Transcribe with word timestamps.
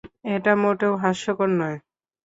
এটা 0.35 0.51
মোটেও 0.61 0.93
হাস্যকর 1.03 1.49
নয়! 1.59 1.77